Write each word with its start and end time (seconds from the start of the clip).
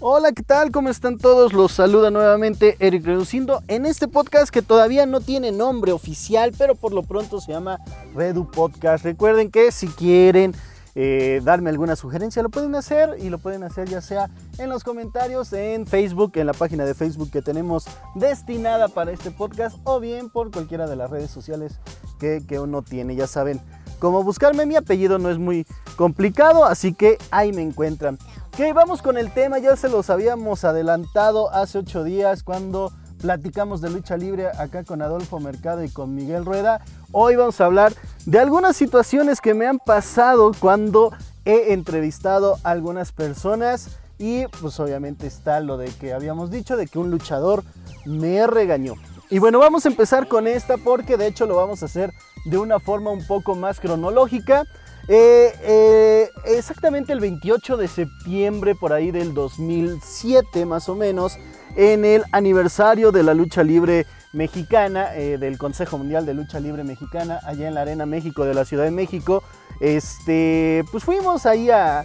Hola, 0.00 0.32
¿qué 0.32 0.42
tal? 0.42 0.70
¿Cómo 0.70 0.88
están 0.90 1.18
todos? 1.18 1.52
Los 1.52 1.72
saluda 1.72 2.10
nuevamente 2.10 2.76
Eric 2.78 3.06
Reducindo 3.06 3.62
en 3.68 3.86
este 3.86 4.06
podcast 4.06 4.50
que 4.50 4.62
todavía 4.62 5.06
no 5.06 5.20
tiene 5.20 5.50
nombre 5.50 5.92
oficial, 5.92 6.52
pero 6.56 6.74
por 6.74 6.92
lo 6.92 7.02
pronto 7.02 7.40
se 7.40 7.52
llama 7.52 7.78
Redu 8.14 8.50
Podcast. 8.50 9.04
Recuerden 9.04 9.50
que 9.50 9.72
si 9.72 9.88
quieren 9.88 10.54
eh, 10.98 11.42
darme 11.44 11.68
alguna 11.68 11.94
sugerencia, 11.94 12.42
lo 12.42 12.48
pueden 12.48 12.74
hacer 12.74 13.16
y 13.20 13.28
lo 13.28 13.36
pueden 13.36 13.62
hacer 13.62 13.86
ya 13.86 14.00
sea 14.00 14.30
en 14.56 14.70
los 14.70 14.82
comentarios 14.82 15.52
en 15.52 15.86
Facebook, 15.86 16.32
en 16.36 16.46
la 16.46 16.54
página 16.54 16.86
de 16.86 16.94
Facebook 16.94 17.30
que 17.30 17.42
tenemos 17.42 17.84
destinada 18.14 18.88
para 18.88 19.12
este 19.12 19.30
podcast 19.30 19.76
o 19.84 20.00
bien 20.00 20.30
por 20.30 20.50
cualquiera 20.50 20.86
de 20.86 20.96
las 20.96 21.10
redes 21.10 21.30
sociales 21.30 21.80
que, 22.18 22.42
que 22.48 22.58
uno 22.58 22.80
tiene. 22.80 23.14
Ya 23.14 23.26
saben 23.26 23.60
cómo 23.98 24.24
buscarme, 24.24 24.64
mi 24.64 24.74
apellido 24.74 25.18
no 25.18 25.28
es 25.28 25.36
muy 25.36 25.66
complicado, 25.96 26.64
así 26.64 26.94
que 26.94 27.18
ahí 27.30 27.52
me 27.52 27.60
encuentran. 27.60 28.18
Ok, 28.54 28.74
vamos 28.74 29.02
con 29.02 29.18
el 29.18 29.30
tema, 29.32 29.58
ya 29.58 29.76
se 29.76 29.90
los 29.90 30.08
habíamos 30.08 30.64
adelantado 30.64 31.52
hace 31.52 31.76
ocho 31.76 32.04
días 32.04 32.42
cuando 32.42 32.90
platicamos 33.20 33.80
de 33.80 33.90
lucha 33.90 34.16
libre 34.16 34.48
acá 34.48 34.84
con 34.84 35.02
Adolfo 35.02 35.40
Mercado 35.40 35.84
y 35.84 35.90
con 35.90 36.14
Miguel 36.14 36.44
Rueda. 36.44 36.80
Hoy 37.18 37.34
vamos 37.34 37.62
a 37.62 37.64
hablar 37.64 37.94
de 38.26 38.38
algunas 38.38 38.76
situaciones 38.76 39.40
que 39.40 39.54
me 39.54 39.66
han 39.66 39.78
pasado 39.78 40.52
cuando 40.60 41.14
he 41.46 41.72
entrevistado 41.72 42.58
a 42.62 42.72
algunas 42.72 43.10
personas 43.10 43.98
y 44.18 44.46
pues 44.60 44.78
obviamente 44.80 45.26
está 45.26 45.60
lo 45.60 45.78
de 45.78 45.86
que 45.86 46.12
habíamos 46.12 46.50
dicho 46.50 46.76
de 46.76 46.86
que 46.86 46.98
un 46.98 47.10
luchador 47.10 47.64
me 48.04 48.46
regañó. 48.46 48.96
Y 49.30 49.38
bueno, 49.38 49.58
vamos 49.58 49.86
a 49.86 49.88
empezar 49.88 50.28
con 50.28 50.46
esta 50.46 50.76
porque 50.76 51.16
de 51.16 51.28
hecho 51.28 51.46
lo 51.46 51.56
vamos 51.56 51.82
a 51.82 51.86
hacer 51.86 52.12
de 52.44 52.58
una 52.58 52.80
forma 52.80 53.12
un 53.12 53.26
poco 53.26 53.54
más 53.54 53.80
cronológica. 53.80 54.64
Eh, 55.08 55.54
eh, 55.62 56.30
exactamente 56.44 57.14
el 57.14 57.20
28 57.20 57.78
de 57.78 57.88
septiembre 57.88 58.74
por 58.74 58.92
ahí 58.92 59.10
del 59.10 59.32
2007 59.32 60.66
más 60.66 60.90
o 60.90 60.94
menos, 60.94 61.38
en 61.76 62.04
el 62.04 62.24
aniversario 62.32 63.10
de 63.10 63.22
la 63.22 63.32
lucha 63.32 63.62
libre 63.62 64.04
mexicana, 64.36 65.16
eh, 65.16 65.38
del 65.38 65.56
Consejo 65.56 65.96
Mundial 65.96 66.26
de 66.26 66.34
Lucha 66.34 66.60
Libre 66.60 66.84
Mexicana, 66.84 67.40
allá 67.44 67.68
en 67.68 67.74
la 67.74 67.80
Arena 67.80 68.04
México 68.04 68.44
de 68.44 68.52
la 68.52 68.66
Ciudad 68.66 68.84
de 68.84 68.90
México, 68.90 69.42
este, 69.80 70.84
pues 70.92 71.04
fuimos 71.04 71.46
ahí 71.46 71.70
a, 71.70 72.04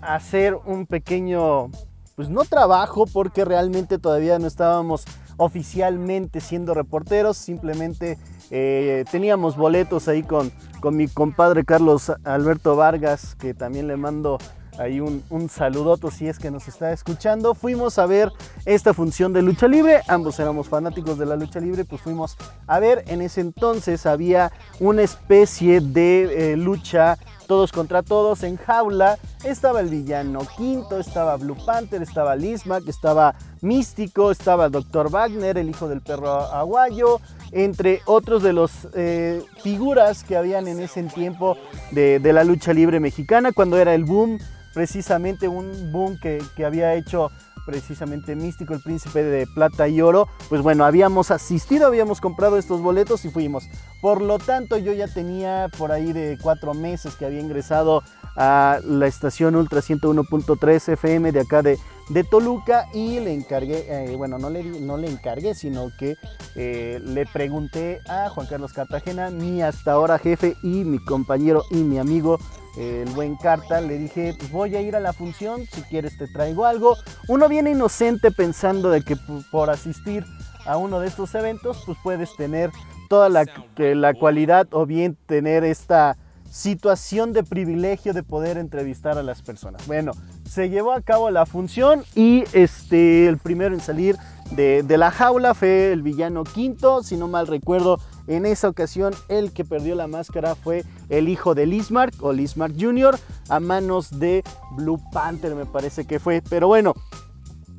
hacer 0.00 0.54
un 0.64 0.86
pequeño, 0.86 1.70
pues 2.14 2.28
no 2.28 2.44
trabajo, 2.44 3.04
porque 3.06 3.44
realmente 3.44 3.98
todavía 3.98 4.38
no 4.38 4.46
estábamos 4.46 5.04
oficialmente 5.38 6.40
siendo 6.40 6.72
reporteros, 6.72 7.36
simplemente 7.36 8.16
eh, 8.50 9.04
teníamos 9.10 9.56
boletos 9.56 10.06
ahí 10.06 10.22
con, 10.22 10.52
con 10.80 10.96
mi 10.96 11.08
compadre 11.08 11.64
Carlos 11.64 12.12
Alberto 12.22 12.76
Vargas, 12.76 13.34
que 13.34 13.54
también 13.54 13.88
le 13.88 13.96
mando 13.96 14.38
ahí 14.78 15.00
un, 15.00 15.22
un 15.30 15.48
saludoto 15.48 16.10
si 16.10 16.28
es 16.28 16.38
que 16.38 16.50
nos 16.50 16.68
está 16.68 16.92
escuchando. 16.92 17.54
Fuimos 17.54 17.98
a 17.98 18.06
ver 18.06 18.32
esta 18.64 18.94
función 18.94 19.32
de 19.32 19.42
lucha 19.42 19.68
libre, 19.68 20.02
ambos 20.08 20.38
éramos 20.38 20.68
fanáticos 20.68 21.18
de 21.18 21.26
la 21.26 21.36
lucha 21.36 21.60
libre, 21.60 21.84
pues 21.84 22.00
fuimos 22.00 22.36
a 22.66 22.78
ver, 22.78 23.04
en 23.08 23.22
ese 23.22 23.40
entonces 23.40 24.06
había 24.06 24.52
una 24.80 25.02
especie 25.02 25.80
de 25.80 26.52
eh, 26.52 26.56
lucha 26.56 27.18
todos 27.46 27.72
contra 27.72 28.02
todos 28.02 28.42
en 28.42 28.56
jaula. 28.56 29.18
Estaba 29.44 29.80
el 29.80 29.88
villano 29.88 30.40
Quinto, 30.56 30.98
estaba 30.98 31.36
Blue 31.36 31.56
Panther, 31.64 32.02
estaba 32.02 32.36
Lismac, 32.36 32.86
estaba 32.88 33.34
Místico, 33.60 34.30
estaba 34.30 34.68
Dr. 34.68 35.10
Wagner, 35.10 35.56
el 35.58 35.70
hijo 35.70 35.88
del 35.88 36.00
perro 36.00 36.30
aguayo, 36.30 37.20
entre 37.52 38.00
otros 38.04 38.42
de 38.42 38.52
los 38.52 38.88
eh, 38.94 39.42
figuras 39.62 40.24
que 40.24 40.36
habían 40.36 40.68
en 40.68 40.80
ese 40.80 41.02
tiempo 41.04 41.56
de, 41.92 42.20
la 42.32 42.44
lucha 42.44 42.72
libre 42.72 43.00
mexicana, 43.00 43.52
cuando 43.52 43.78
era 43.78 43.94
el 43.94 44.04
boom, 44.04 44.38
precisamente 44.76 45.48
un 45.48 45.90
boom 45.90 46.18
que, 46.20 46.36
que 46.54 46.66
había 46.66 46.92
hecho 46.92 47.30
precisamente 47.64 48.36
Místico, 48.36 48.74
el 48.74 48.80
príncipe 48.80 49.24
de 49.24 49.46
plata 49.46 49.88
y 49.88 50.02
oro, 50.02 50.28
pues 50.50 50.60
bueno, 50.60 50.84
habíamos 50.84 51.30
asistido, 51.30 51.86
habíamos 51.86 52.20
comprado 52.20 52.58
estos 52.58 52.82
boletos 52.82 53.24
y 53.24 53.30
fuimos. 53.30 53.70
Por 54.02 54.20
lo 54.20 54.38
tanto, 54.38 54.76
yo 54.76 54.92
ya 54.92 55.08
tenía 55.08 55.70
por 55.78 55.92
ahí 55.92 56.12
de 56.12 56.38
cuatro 56.42 56.74
meses 56.74 57.14
que 57.16 57.24
había 57.24 57.40
ingresado 57.40 58.02
a 58.36 58.78
la 58.84 59.06
estación 59.06 59.56
Ultra 59.56 59.80
101.3 59.80 60.92
FM 60.92 61.32
de 61.32 61.40
acá 61.40 61.62
de, 61.62 61.78
de 62.10 62.22
Toluca 62.22 62.86
y 62.92 63.18
le 63.18 63.32
encargué, 63.32 63.86
eh, 63.88 64.14
bueno, 64.14 64.38
no 64.38 64.50
le, 64.50 64.62
no 64.62 64.98
le 64.98 65.08
encargué, 65.08 65.54
sino 65.54 65.90
que 65.98 66.16
eh, 66.54 67.00
le 67.02 67.24
pregunté 67.24 68.02
a 68.08 68.28
Juan 68.28 68.46
Carlos 68.46 68.74
Cartagena, 68.74 69.30
mi 69.30 69.62
hasta 69.62 69.92
ahora 69.92 70.18
jefe 70.18 70.54
y 70.62 70.84
mi 70.84 70.98
compañero 70.98 71.64
y 71.70 71.76
mi 71.76 71.98
amigo 71.98 72.38
el 72.76 73.08
buen 73.10 73.36
Carta, 73.36 73.80
le 73.80 73.98
dije, 73.98 74.34
pues 74.38 74.50
voy 74.50 74.76
a 74.76 74.80
ir 74.80 74.96
a 74.96 75.00
la 75.00 75.12
función, 75.12 75.64
si 75.72 75.82
quieres 75.82 76.16
te 76.18 76.26
traigo 76.28 76.66
algo. 76.66 76.96
Uno 77.28 77.48
viene 77.48 77.70
inocente 77.70 78.30
pensando 78.30 78.90
de 78.90 79.02
que 79.02 79.16
por 79.50 79.70
asistir 79.70 80.24
a 80.66 80.76
uno 80.76 81.00
de 81.00 81.08
estos 81.08 81.34
eventos, 81.34 81.82
pues 81.86 81.96
puedes 82.02 82.34
tener 82.36 82.70
toda 83.08 83.28
la, 83.28 83.44
la 83.76 84.14
cualidad 84.14 84.66
o 84.72 84.84
bien 84.84 85.16
tener 85.26 85.64
esta 85.64 86.16
situación 86.50 87.32
de 87.32 87.42
privilegio 87.42 88.12
de 88.12 88.22
poder 88.22 88.56
entrevistar 88.56 89.18
a 89.18 89.22
las 89.22 89.42
personas. 89.42 89.86
Bueno, 89.86 90.12
se 90.48 90.70
llevó 90.70 90.92
a 90.92 91.02
cabo 91.02 91.30
la 91.30 91.44
función 91.44 92.02
y 92.14 92.44
este, 92.52 93.26
el 93.26 93.38
primero 93.38 93.74
en 93.74 93.80
salir 93.80 94.16
de, 94.52 94.82
de 94.82 94.96
la 94.96 95.10
jaula 95.10 95.54
fue 95.54 95.92
el 95.92 96.02
villano 96.02 96.44
quinto, 96.44 97.02
si 97.02 97.16
no 97.16 97.28
mal 97.28 97.46
recuerdo, 97.46 97.98
en 98.26 98.46
esa 98.46 98.68
ocasión, 98.68 99.14
el 99.28 99.52
que 99.52 99.64
perdió 99.64 99.94
la 99.94 100.06
máscara 100.06 100.54
fue 100.54 100.84
el 101.08 101.28
hijo 101.28 101.54
de 101.54 101.66
Lismark 101.66 102.14
o 102.22 102.32
Lismark 102.32 102.74
Jr. 102.78 103.18
a 103.48 103.60
manos 103.60 104.18
de 104.18 104.42
Blue 104.72 105.00
Panther, 105.12 105.54
me 105.54 105.66
parece 105.66 106.06
que 106.06 106.18
fue. 106.18 106.42
Pero 106.48 106.68
bueno, 106.68 106.94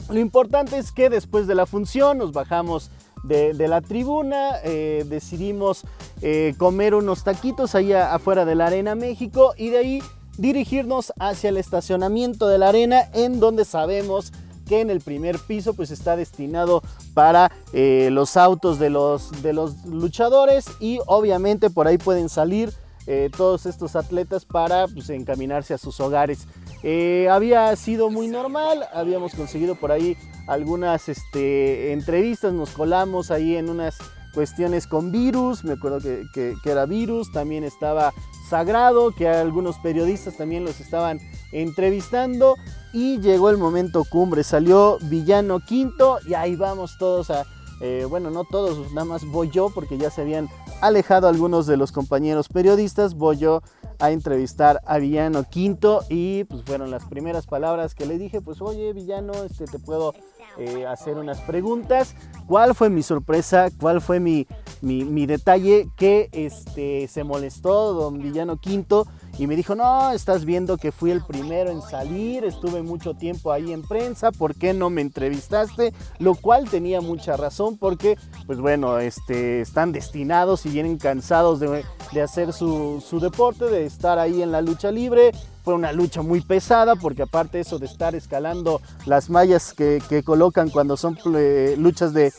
lo 0.10 0.20
importante 0.20 0.78
es 0.78 0.92
que 0.92 1.10
después 1.10 1.48
de 1.48 1.56
la 1.56 1.66
función 1.66 2.18
nos 2.18 2.32
bajamos 2.32 2.92
de, 3.24 3.54
la 3.68 3.82
tribuna, 3.82 4.52
eh, 4.64 5.06
decidimos 5.08 5.84
eh, 6.22 6.54
comer 6.58 6.96
unos 6.96 7.24
taquitos 7.24 7.76
allá 7.76 8.14
afuera 8.14 8.46
de 8.46 8.56
la 8.56 8.68
Arena 8.68 8.96
México 8.96 9.54
y 9.58 9.70
de 9.70 9.78
ahí 9.78 10.04
dirigirnos 10.38 11.14
hacia 11.20 11.50
el 11.50 11.58
estacionamiento 11.58 12.48
de 12.48 12.60
la 12.60 12.70
arena 12.70 13.10
en 13.14 13.40
donde 13.40 13.66
sabemos 13.66 14.32
que 14.68 14.82
en 14.82 14.90
el 14.90 15.02
primer 15.02 15.40
piso 15.40 15.74
pues 15.74 15.92
está 15.92 16.16
destinado 16.16 16.84
para 17.14 17.52
eh, 17.74 18.10
los 18.12 18.38
autos 18.38 18.80
de 18.80 18.90
los, 18.90 19.42
de 19.42 19.54
los 19.54 19.86
luchadores 19.86 20.66
y 20.80 21.00
obviamente 21.08 21.70
por 21.70 21.88
ahí 21.88 21.98
pueden 21.98 22.30
salir 22.30 22.72
eh, 23.10 23.30
todos 23.36 23.66
estos 23.66 23.96
atletas 23.96 24.44
para 24.44 24.86
pues, 24.88 25.10
encaminarse 25.10 25.74
a 25.74 25.78
sus 25.78 26.00
hogares. 26.02 26.46
Eh, 26.84 27.30
había 27.32 27.74
sido 27.78 28.10
muy 28.10 28.28
normal, 28.28 28.86
habíamos 28.94 29.34
conseguido 29.34 29.76
por 29.76 29.94
ahí 29.94 30.18
algunas 30.46 31.08
este, 31.08 31.94
entrevistas, 31.94 32.52
nos 32.52 32.72
colamos 32.72 33.32
ahí 33.32 33.56
en 33.56 33.70
unas 33.70 33.98
cuestiones 34.34 34.88
con 34.88 35.12
virus, 35.14 35.64
me 35.64 35.74
acuerdo 35.74 36.00
que, 36.00 36.26
que, 36.34 36.70
era 36.70 36.86
virus, 36.86 37.32
también 37.32 37.64
estaba 37.64 38.14
Sagrado, 38.50 39.12
que 39.12 39.28
algunos 39.28 39.78
periodistas 39.80 40.38
también 40.38 40.64
los 40.64 40.80
estaban 40.80 41.20
entrevistando 41.52 42.56
y 42.98 43.20
llegó 43.20 43.52
el 43.52 43.58
momento 43.58 44.04
cumbre, 44.10 44.44
salió 44.44 44.98
Villano 45.04 45.60
Quinto 45.60 46.18
y 46.28 46.34
ahí 46.34 46.56
vamos 46.56 46.98
todos 46.98 47.30
a, 47.30 47.46
eh, 47.80 48.08
bueno, 48.10 48.32
no 48.32 48.44
todos, 48.44 48.92
nada 48.92 49.06
más 49.06 49.24
voy 49.24 49.52
yo 49.52 49.70
porque 49.70 50.00
ya 50.00 50.10
se 50.10 50.22
habían 50.22 50.50
alejado 50.82 51.28
algunos 51.28 51.68
de 51.68 51.78
los 51.78 51.92
compañeros 51.92 52.50
periodistas, 52.50 53.14
voy 53.14 53.38
yo 53.38 53.62
a 54.00 54.10
entrevistar 54.10 54.82
a 54.84 54.98
Villano 54.98 55.44
Quinto 55.44 56.06
y 56.10 56.46
pues 56.46 56.64
fueron 56.64 56.90
las 56.90 57.06
primeras 57.06 57.46
palabras 57.46 57.94
que 57.94 58.08
le 58.08 58.18
dije, 58.18 58.42
pues 58.42 58.62
oye 58.62 58.94
Villano, 58.94 59.32
este, 59.44 59.66
te 59.66 59.78
puedo 59.78 60.16
eh, 60.58 60.88
hacer 60.88 61.18
unas 61.18 61.40
preguntas. 61.42 62.16
¿Cuál 62.48 62.74
fue 62.74 62.90
mi 62.90 63.04
sorpresa? 63.04 63.70
¿Cuál 63.80 64.02
fue 64.02 64.20
mi, 64.20 64.48
mi, 64.82 65.28
detalle? 65.28 65.88
Que 65.96 66.30
este, 66.32 67.08
se 67.08 67.24
molestó 67.24 67.94
don 67.94 68.18
Villano 68.18 68.58
Quinto 68.58 69.06
y 69.38 69.48
me 69.48 69.56
dijo, 69.56 69.76
no, 69.76 70.12
estás 70.12 70.46
viendo 70.46 70.78
que 70.78 70.92
fui 70.92 71.12
el 71.12 71.24
primero 71.24 71.70
en 71.70 71.82
salir, 71.82 72.44
estuve 72.44 72.82
mucho 72.82 73.14
tiempo 73.14 73.52
ahí 73.52 73.72
en 73.72 73.84
prensa, 73.84 74.32
¿por 74.32 74.56
qué 74.56 74.74
no 74.74 74.90
me 74.90 75.02
entrevistaste? 75.02 75.94
Lo 76.20 76.36
cual 76.36 76.70
tenía 76.70 77.02
mucha 77.02 77.38
razón 77.38 77.78
porque, 77.78 78.18
pues 78.48 78.60
bueno, 78.60 78.98
este, 79.00 79.62
están 79.62 79.92
destinados 79.92 80.66
y 80.66 80.70
vienen 80.70 80.98
cansados 80.98 81.60
de, 81.60 81.84
hacer 82.22 82.52
su, 82.52 83.04
su 83.08 83.20
deporte, 83.20 83.66
de 83.66 83.86
estar 83.86 84.18
ahí 84.18 84.42
en 84.42 84.52
la 84.52 84.62
lucha 84.62 84.92
libre, 84.92 85.32
fue 85.68 85.74
una 85.74 85.92
lucha 85.92 86.22
muy 86.22 86.40
pesada 86.40 86.96
porque 86.96 87.24
aparte 87.24 87.60
eso 87.60 87.78
de 87.78 87.88
estar 87.88 88.16
escalando 88.16 88.80
las 89.06 89.30
mallas 89.30 89.74
que, 89.74 90.02
colocan 90.24 90.70
cuando 90.70 90.96
son 90.96 91.18
eh, 91.36 91.76
luchas 91.78 92.14
de, 92.14 92.32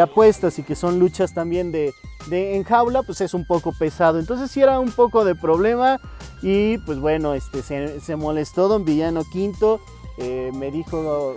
apuestas 0.00 0.60
y 0.60 0.62
que 0.62 0.76
son 0.76 1.00
luchas 1.00 1.34
también 1.34 1.72
de, 1.72 1.92
en 2.30 2.64
jaula, 2.64 3.02
pues 3.02 3.20
es 3.20 3.34
un 3.34 3.44
poco 3.44 3.72
pesado. 3.72 4.18
Entonces 4.18 4.50
sí 4.50 4.60
era 4.60 4.80
un 4.80 4.90
poco 4.90 5.24
de 5.24 5.34
problema 5.34 6.00
y 6.42 6.78
pues 6.78 6.98
bueno, 6.98 7.34
este, 7.34 7.62
se, 7.62 8.16
molestó 8.16 8.68
don 8.68 8.84
Villano 8.84 9.22
Quinto 9.32 9.80
eh, 10.16 10.52
me 10.54 10.70
dijo 10.70 11.36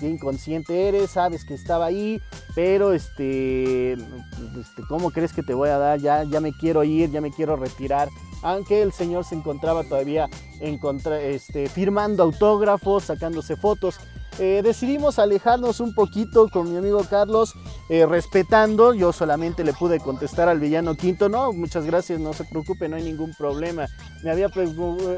qué 0.00 0.08
inconsciente 0.08 0.88
eres, 0.88 1.10
sabes 1.10 1.44
que 1.44 1.54
estaba 1.54 1.86
ahí, 1.86 2.20
pero 2.54 2.92
este, 2.92 3.92
este, 3.92 4.82
¿cómo 4.88 5.10
crees 5.10 5.32
que 5.32 5.42
te 5.42 5.54
voy 5.54 5.68
a 5.68 5.78
dar? 5.78 6.00
Ya, 6.00 6.24
ya 6.24 6.40
me 6.40 6.52
quiero 6.52 6.82
ir, 6.84 7.10
ya 7.10 7.20
me 7.20 7.30
quiero 7.30 7.56
retirar. 7.56 8.08
Aunque 8.42 8.82
el 8.82 8.92
señor 8.92 9.24
se 9.24 9.34
encontraba 9.34 9.84
todavía 9.84 10.28
este, 10.60 11.68
firmando 11.68 12.22
autógrafos, 12.22 13.04
sacándose 13.04 13.56
fotos. 13.56 13.98
Eh, 14.38 14.60
decidimos 14.62 15.18
alejarnos 15.18 15.80
un 15.80 15.94
poquito 15.94 16.48
con 16.48 16.70
mi 16.70 16.76
amigo 16.76 17.02
Carlos, 17.08 17.54
eh, 17.88 18.04
respetando. 18.04 18.92
Yo 18.92 19.12
solamente 19.12 19.64
le 19.64 19.72
pude 19.72 19.98
contestar 19.98 20.48
al 20.48 20.60
villano 20.60 20.94
quinto, 20.94 21.30
no, 21.30 21.52
muchas 21.54 21.86
gracias, 21.86 22.20
no 22.20 22.34
se 22.34 22.44
preocupe, 22.44 22.88
no 22.88 22.96
hay 22.96 23.04
ningún 23.04 23.32
problema. 23.34 23.86
Me 24.22 24.30
había, 24.30 24.48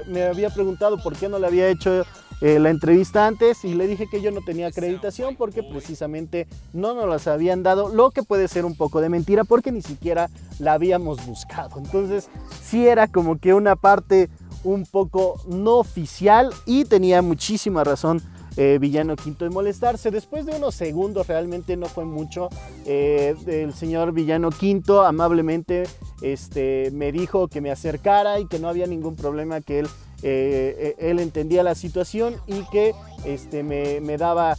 me 0.06 0.22
había 0.22 0.50
preguntado 0.50 0.98
por 1.02 1.16
qué 1.16 1.28
no 1.28 1.40
le 1.40 1.48
había 1.48 1.68
hecho 1.68 2.04
eh, 2.40 2.60
la 2.60 2.70
entrevista 2.70 3.26
antes 3.26 3.64
y 3.64 3.74
le 3.74 3.88
dije 3.88 4.06
que 4.08 4.22
yo 4.22 4.30
no 4.30 4.40
tenía 4.42 4.68
acreditación 4.68 5.34
porque 5.34 5.64
precisamente 5.64 6.46
no 6.72 6.94
nos 6.94 7.08
las 7.08 7.26
habían 7.26 7.64
dado, 7.64 7.88
lo 7.88 8.12
que 8.12 8.22
puede 8.22 8.46
ser 8.46 8.64
un 8.64 8.76
poco 8.76 9.00
de 9.00 9.08
mentira 9.08 9.42
porque 9.42 9.72
ni 9.72 9.82
siquiera 9.82 10.30
la 10.60 10.74
habíamos 10.74 11.26
buscado. 11.26 11.80
Entonces 11.80 12.28
sí 12.62 12.86
era 12.86 13.08
como 13.08 13.40
que 13.40 13.54
una 13.54 13.74
parte 13.74 14.28
un 14.62 14.86
poco 14.86 15.40
no 15.48 15.78
oficial 15.78 16.52
y 16.64 16.84
tenía 16.84 17.22
muchísima 17.22 17.82
razón 17.82 18.22
eh, 18.60 18.78
Villano 18.80 19.14
Quinto 19.14 19.44
de 19.44 19.50
molestarse. 19.50 20.10
Después 20.10 20.44
de 20.44 20.56
unos 20.56 20.74
segundos, 20.74 21.28
realmente 21.28 21.76
no 21.76 21.86
fue 21.86 22.04
mucho, 22.04 22.48
eh, 22.86 23.36
el 23.46 23.72
señor 23.72 24.12
Villano 24.12 24.50
Quinto 24.50 25.04
amablemente 25.04 25.84
este, 26.22 26.90
me 26.92 27.12
dijo 27.12 27.46
que 27.46 27.60
me 27.60 27.70
acercara 27.70 28.40
y 28.40 28.46
que 28.46 28.58
no 28.58 28.68
había 28.68 28.88
ningún 28.88 29.14
problema, 29.14 29.60
que 29.60 29.78
él 29.78 29.88
eh, 30.22 30.96
él 30.98 31.20
entendía 31.20 31.62
la 31.62 31.76
situación 31.76 32.34
y 32.48 32.62
que 32.72 32.92
este, 33.24 33.62
me, 33.62 34.18
daba 34.18 34.56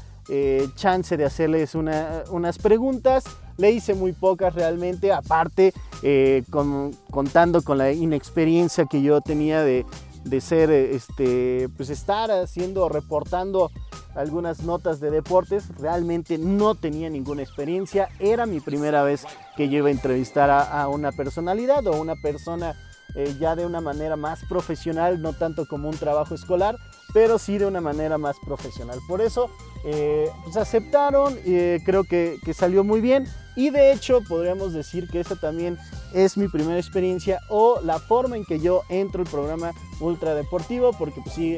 chance 0.75 1.17
de 1.17 1.25
hacerles 1.25 1.75
unas 1.75 2.57
preguntas. 2.59 3.25
Le 3.57 3.71
hice 3.71 3.95
muy 3.95 4.13
pocas 4.13 4.55
realmente, 4.55 5.11
aparte 5.11 5.73
contando 7.11 7.61
con 7.61 7.77
la 7.77 7.91
inexperiencia 7.91 8.85
que 8.85 9.01
yo 9.01 9.19
tenía 9.19 9.61
de, 9.61 9.85
ser, 10.41 10.71
este, 10.71 11.69
pues 11.77 11.89
estar 11.89 12.31
haciendo, 12.31 12.89
reportando 12.89 13.71
algunas 14.15 14.63
notas 14.63 14.99
de 14.99 15.11
deportes, 15.11 15.69
realmente 15.77 16.37
no 16.37 16.75
tenía 16.75 17.09
ninguna 17.09 17.43
experiencia, 17.43 18.09
era 18.19 18.45
mi 18.45 18.59
primera 18.59 19.03
vez 19.03 19.25
que 19.55 19.69
yo 19.69 19.79
iba 19.79 19.89
a 19.89 19.91
entrevistar 19.91 20.49
a, 20.49 20.81
a 20.81 20.87
una 20.87 21.11
personalidad 21.11 21.85
o 21.87 21.99
una 21.99 22.15
persona 22.15 22.75
eh, 23.15 23.35
ya 23.39 23.55
de 23.55 23.65
una 23.65 23.81
manera 23.81 24.15
más 24.15 24.41
profesional, 24.47 25.21
no 25.21 25.33
tanto 25.33 25.65
como 25.67 25.89
un 25.89 25.97
trabajo 25.97 26.35
escolar, 26.35 26.77
pero 27.13 27.37
sí 27.37 27.57
de 27.57 27.65
una 27.65 27.81
manera 27.81 28.17
más 28.17 28.37
profesional. 28.39 28.99
Por 29.07 29.21
eso, 29.21 29.49
eh, 29.83 30.29
pues 30.43 30.57
aceptaron, 30.57 31.37
eh, 31.45 31.79
creo 31.85 32.03
que, 32.03 32.39
salió 32.53 32.83
muy 32.83 33.01
bien 33.01 33.27
y 33.55 33.69
de 33.69 33.91
hecho 33.91 34.21
podríamos 34.27 34.73
decir 34.73 35.07
que 35.07 35.19
esa 35.19 35.35
también 35.35 35.77
es 36.13 36.37
mi 36.37 36.47
primera 36.47 36.79
experiencia 36.79 37.39
o 37.49 37.79
la 37.81 37.99
forma 37.99 38.35
en 38.35 38.45
que 38.45 38.59
yo 38.59 38.83
entro 38.89 39.21
el 39.21 39.29
programa 39.29 39.71
Ultra 39.99 40.33
Deportivo, 40.33 40.91
porque 40.93 41.21
pues 41.21 41.35
sí, 41.35 41.51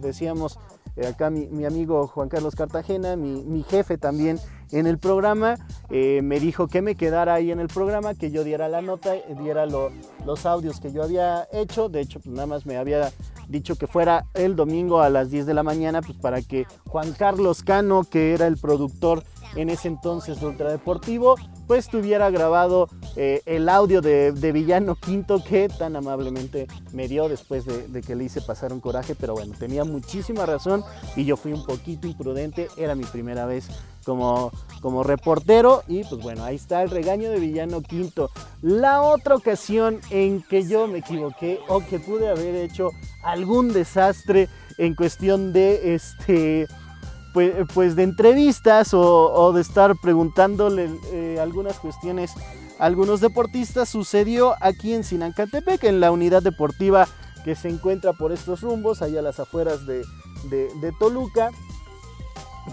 decíamos 0.00 0.58
acá 1.04 1.30
mi, 1.30 1.64
amigo 1.64 2.06
Juan 2.06 2.28
Carlos 2.28 2.54
Cartagena, 2.54 3.16
mi, 3.16 3.42
mi 3.42 3.62
jefe 3.62 3.98
también 3.98 4.38
en 4.72 4.86
el 4.86 4.98
programa, 4.98 5.56
eh, 5.90 6.20
me 6.22 6.40
dijo 6.40 6.68
que 6.68 6.82
me 6.82 6.94
quedara 6.94 7.34
ahí 7.34 7.52
en 7.52 7.60
el 7.60 7.68
programa, 7.68 8.14
que 8.14 8.30
yo 8.30 8.44
diera 8.44 8.68
la 8.68 8.82
nota, 8.82 9.14
diera 9.38 9.66
los 9.66 10.46
audios 10.46 10.80
que 10.80 10.92
yo 10.92 11.02
había 11.02 11.46
hecho, 11.52 11.88
de 11.88 12.00
hecho 12.00 12.20
pues 12.20 12.34
nada 12.34 12.46
más 12.46 12.66
me 12.66 12.76
había 12.76 13.12
dicho 13.48 13.76
que 13.76 13.86
fuera 13.86 14.26
el 14.34 14.56
domingo 14.56 15.00
a 15.00 15.10
las 15.10 15.30
10 15.30 15.46
de 15.46 15.54
la 15.54 15.62
mañana, 15.62 16.02
pues 16.02 16.18
para 16.18 16.42
que 16.42 16.66
Juan 16.88 17.12
Carlos 17.12 17.62
Cano, 17.62 18.02
que 18.04 18.34
era 18.34 18.46
el 18.46 18.56
productor 18.56 19.22
en 19.56 19.70
ese 19.70 19.88
entonces 19.88 20.40
de 20.40 20.46
Ultradeportivo, 20.46 21.36
pues 21.66 21.88
tuviera 21.88 22.30
grabado 22.30 22.88
eh, 23.16 23.42
el 23.46 23.68
audio 23.68 24.00
de, 24.00 24.32
Villano 24.52 24.94
Quinto 24.94 25.42
que 25.42 25.68
tan 25.68 25.96
amablemente 25.96 26.68
me 26.92 27.08
dio 27.08 27.28
después 27.28 27.64
de, 27.64 28.00
que 28.02 28.14
le 28.14 28.24
hice 28.24 28.40
pasar 28.40 28.72
un 28.72 28.80
coraje, 28.80 29.14
pero 29.14 29.34
bueno, 29.34 29.54
tenía 29.58 29.84
muchísima 29.84 30.46
razón 30.46 30.84
y 31.16 31.24
yo 31.24 31.36
fui 31.36 31.52
un 31.52 31.64
poquito 31.64 32.06
imprudente, 32.06 32.68
era 32.76 32.94
mi 32.94 33.04
primera 33.04 33.46
vez 33.46 33.68
como, 34.04 34.52
como 34.80 35.02
reportero 35.02 35.82
y 35.88 36.04
pues 36.04 36.22
bueno, 36.22 36.44
ahí 36.44 36.54
está 36.54 36.82
el 36.82 36.90
regaño 36.90 37.30
de 37.30 37.40
Villano 37.40 37.82
Quinto. 37.82 38.30
La 38.62 39.02
otra 39.02 39.34
ocasión 39.34 40.00
en 40.10 40.42
que 40.42 40.66
yo 40.66 40.86
me 40.86 40.98
equivoqué 40.98 41.58
o 41.68 41.80
que 41.80 41.98
pude 41.98 42.28
haber 42.28 42.54
hecho 42.54 42.90
algún 43.24 43.72
desastre 43.72 44.48
en 44.78 44.94
cuestión 44.94 45.52
de 45.52 45.94
este 45.94 46.68
pues, 47.74 47.96
de 47.96 48.02
entrevistas 48.02 48.92
o, 48.92 49.52
de 49.52 49.60
estar 49.60 49.94
preguntándole 49.96 50.90
eh, 51.12 51.38
algunas 51.40 51.78
cuestiones 51.78 52.32
a 52.78 52.86
algunos 52.86 53.20
deportistas 53.20 53.88
sucedió 53.88 54.54
aquí 54.60 54.92
en 54.92 55.02
Sinancatepec, 55.02 55.84
en 55.84 56.00
la 56.00 56.10
unidad 56.10 56.42
deportiva 56.42 57.08
que 57.44 57.54
se 57.54 57.68
encuentra 57.68 58.12
por 58.12 58.32
estos 58.32 58.60
rumbos, 58.60 59.00
allá 59.00 59.20
a 59.20 59.22
las 59.22 59.40
afueras 59.40 59.86
de, 59.86 60.04
de 60.50 60.92
Toluca. 60.98 61.52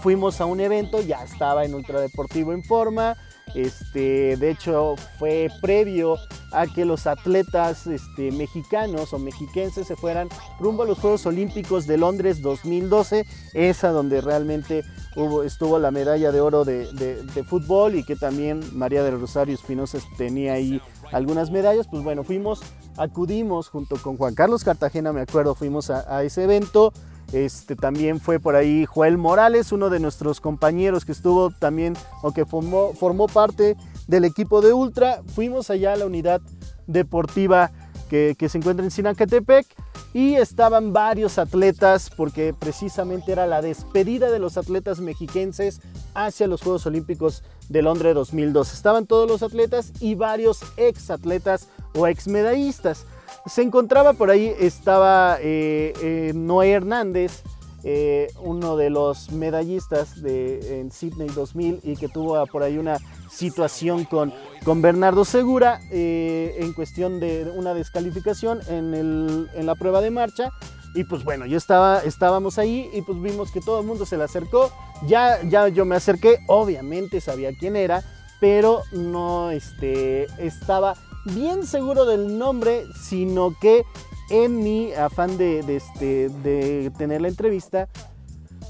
Fuimos 0.02 0.40
a 0.40 0.46
un 0.46 0.60
evento, 0.60 1.00
ya 1.00 1.22
estaba 1.22 1.64
en 1.64 1.74
Ultradeportivo 1.74 2.52
en 2.52 2.64
forma, 2.64 3.16
este, 3.54 4.36
de 4.36 4.50
hecho, 4.50 4.96
fue 5.18 5.48
previo 5.60 6.16
a 6.50 6.66
que 6.66 6.84
los 6.84 7.06
atletas 7.06 7.86
este, 7.86 8.32
mexicanos 8.32 9.12
o 9.12 9.18
mexiquenses 9.18 9.86
se 9.86 9.96
fueran 9.96 10.28
rumbo 10.58 10.82
a 10.82 10.86
los 10.86 10.98
Juegos 10.98 11.26
Olímpicos 11.26 11.86
de 11.86 11.98
Londres 11.98 12.42
2012, 12.42 13.26
esa 13.52 13.90
donde 13.90 14.20
realmente 14.20 14.84
hubo, 15.16 15.42
estuvo 15.42 15.78
la 15.78 15.90
medalla 15.90 16.32
de 16.32 16.40
oro 16.40 16.64
de, 16.64 17.44
fútbol 17.48 17.96
y 17.96 18.04
que 18.04 18.16
también 18.16 18.60
María 18.72 19.02
del 19.04 19.20
Rosario 19.20 19.54
Espinosa 19.54 19.98
tenía 20.16 20.54
ahí 20.54 20.80
algunas 21.12 21.50
medallas. 21.50 21.86
Pues 21.88 22.02
bueno, 22.02 22.24
fuimos, 22.24 22.60
acudimos 22.96 23.68
junto 23.68 23.96
con 23.96 24.16
Juan 24.16 24.34
Carlos 24.34 24.64
Cartagena, 24.64 25.12
me 25.12 25.20
acuerdo, 25.20 25.54
fuimos 25.54 25.90
a 25.90 26.24
ese 26.24 26.44
evento. 26.44 26.92
Este, 27.34 27.74
también 27.74 28.20
fue 28.20 28.38
por 28.38 28.54
ahí 28.54 28.86
Joel 28.86 29.18
Morales, 29.18 29.72
uno 29.72 29.90
de 29.90 29.98
nuestros 29.98 30.40
compañeros 30.40 31.04
que 31.04 31.10
estuvo 31.10 31.50
también 31.50 31.94
o 32.22 32.30
que 32.30 32.46
formó, 32.46 33.26
parte 33.26 33.76
del 34.06 34.24
equipo 34.24 34.60
de 34.60 34.72
Ultra. 34.72 35.20
Fuimos 35.34 35.68
allá 35.68 35.94
a 35.94 35.96
la 35.96 36.06
unidad 36.06 36.40
deportiva 36.86 37.72
que, 38.08 38.36
se 38.48 38.58
encuentra 38.58 38.84
en 38.84 38.92
Sinacatepec 38.92 39.66
y 40.12 40.34
estaban 40.34 40.92
varios 40.92 41.38
atletas 41.38 42.08
porque 42.16 42.54
precisamente 42.56 43.32
era 43.32 43.48
la 43.48 43.62
despedida 43.62 44.30
de 44.30 44.38
los 44.38 44.56
atletas 44.56 45.00
mexiquenses 45.00 45.80
hacia 46.14 46.46
los 46.46 46.62
Juegos 46.62 46.86
Olímpicos 46.86 47.42
de 47.68 47.82
Londres 47.82 48.14
2002. 48.14 48.72
Estaban 48.72 49.06
todos 49.06 49.28
los 49.28 49.42
atletas 49.42 49.92
y 49.98 50.14
varios 50.14 50.60
ex 50.76 51.10
atletas 51.10 51.66
o 51.96 52.06
ex 52.06 52.28
medallistas. 52.28 53.06
Se 53.46 53.60
encontraba 53.60 54.14
por 54.14 54.30
ahí, 54.30 54.54
estaba 54.58 55.36
eh, 55.38 55.92
eh, 56.02 56.32
Noé 56.34 56.70
Hernández, 56.70 57.42
eh, 57.82 58.32
uno 58.40 58.78
de 58.78 58.88
los 58.88 59.32
medallistas 59.32 60.22
de, 60.22 60.80
en 60.80 60.90
Sydney 60.90 61.28
2000 61.28 61.80
y 61.82 61.96
que 61.96 62.08
tuvo 62.08 62.42
por 62.46 62.62
ahí 62.62 62.78
una 62.78 62.96
situación 63.30 64.04
con, 64.04 64.32
con 64.64 64.80
Bernardo 64.80 65.26
Segura 65.26 65.78
en 65.90 66.72
cuestión 66.72 67.20
de 67.20 67.52
una 67.54 67.74
descalificación 67.74 68.60
en, 68.68 68.94
el, 68.94 69.50
en, 69.52 69.66
la 69.66 69.74
prueba 69.74 70.00
de 70.00 70.10
marcha. 70.10 70.50
Y 70.94 71.04
pues 71.04 71.22
bueno, 71.22 71.44
yo 71.44 71.58
estaba, 71.58 71.98
estábamos 71.98 72.58
ahí 72.58 72.88
y 72.94 73.02
pues 73.02 73.20
vimos 73.20 73.50
que 73.50 73.60
todo 73.60 73.80
el 73.80 73.86
mundo 73.86 74.06
se 74.06 74.16
le 74.16 74.24
acercó. 74.24 74.72
Ya, 75.06 75.42
ya 75.42 75.68
yo 75.68 75.84
me 75.84 75.96
acerqué, 75.96 76.38
obviamente 76.46 77.20
sabía 77.20 77.50
quién 77.58 77.76
era, 77.76 78.02
pero 78.40 78.80
no 78.92 79.50
este, 79.50 80.28
estaba 80.38 80.94
bien 81.24 81.66
seguro 81.66 82.04
del 82.04 82.38
nombre, 82.38 82.84
sino 83.00 83.54
que 83.58 83.84
en 84.30 84.62
mi 84.62 84.92
afán 84.92 85.36
de, 85.36 85.60
este, 85.76 86.28
de 86.28 86.90
tener 86.96 87.20
la 87.20 87.28
entrevista, 87.28 87.88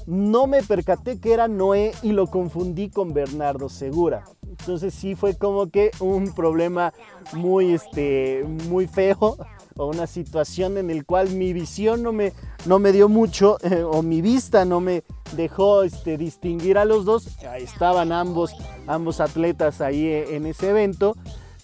no 0.05 0.45
me 0.47 0.61
percaté 0.61 1.19
que 1.19 1.33
era 1.33 1.47
Noé 1.47 1.93
y 2.03 2.11
lo 2.11 2.27
confundí 2.27 2.89
con 2.89 3.13
Bernardo 3.13 3.69
Segura. 3.69 4.25
Entonces 4.47 4.93
sí 4.93 5.15
fue 5.15 5.35
como 5.35 5.69
que 5.69 5.91
un 5.99 6.33
problema 6.33 6.93
muy, 7.33 7.73
este, 7.73 8.45
muy 8.69 8.87
feo 8.87 9.37
o 9.75 9.87
una 9.87 10.07
situación 10.07 10.77
en 10.77 10.89
el 10.89 11.05
cual 11.05 11.31
mi 11.31 11.51
visión 11.53 12.03
no 12.03 12.13
me, 12.13 12.33
no 12.65 12.79
me 12.79 12.91
dio 12.91 13.09
mucho 13.09 13.57
o 13.91 14.01
mi 14.01 14.21
vista 14.21 14.63
no 14.63 14.79
me 14.79 15.03
dejó 15.35 15.83
este, 15.83 16.17
distinguir 16.17 16.77
a 16.77 16.85
los 16.85 17.03
dos. 17.03 17.27
estaban 17.57 18.11
ambos, 18.11 18.55
ambos 18.87 19.19
atletas 19.19 19.81
ahí 19.81 20.07
en 20.07 20.45
ese 20.45 20.69
evento 20.69 21.15